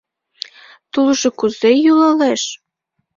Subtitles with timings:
[0.91, 2.43] Тулжо кузе йӱлалеш?